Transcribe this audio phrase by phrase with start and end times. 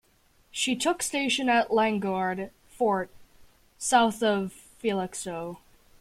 [0.49, 3.11] She took station at Landguard Fort,
[3.77, 5.59] South of Felixstowe.